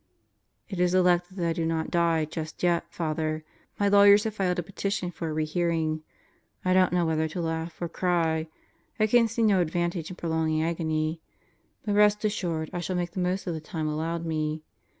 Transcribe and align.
It 0.67 0.79
is 0.79 0.95
elected 0.95 1.37
that 1.37 1.45
I 1.49 1.53
do 1.53 1.63
not 1.63 1.91
die 1.91 2.25
just 2.25 2.63
yet, 2.63 2.91
Father. 2.91 3.43
My 3.79 3.87
lawyers 3.87 4.23
have 4.23 4.33
filed 4.33 4.57
a 4.57 4.63
petition 4.63 5.11
for 5.11 5.29
a 5.29 5.31
rehearing. 5.31 6.01
I 6.65 6.73
don't 6.73 6.91
know 6.91 7.05
whether 7.05 7.27
to 7.27 7.39
laugh 7.39 7.79
or 7.79 7.87
cry. 7.87 8.47
I 8.99 9.05
can 9.05 9.27
see 9.27 9.43
no 9.43 9.61
advantage 9.61 10.09
in 10.09 10.15
prolonging 10.15 10.63
agony. 10.63 11.21
But 11.85 11.93
rest 11.93 12.25
assured 12.25 12.71
I 12.73 12.79
shall 12.79 12.95
make 12.95 13.11
the 13.11 13.19
most 13.19 13.45
of 13.45 13.53
the 13.53 13.61
time 13.61 13.87
allowed 13.87 14.25
me. 14.25 14.63